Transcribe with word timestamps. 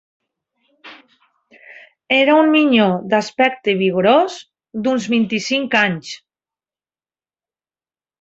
Era 2.15 2.37
un 2.43 2.47
minyó 2.55 2.87
d'aspecte 3.11 3.75
vigorós, 3.81 4.39
d'uns 4.87 5.05
vint-i-cinc 5.13 5.77
anys 5.83 6.15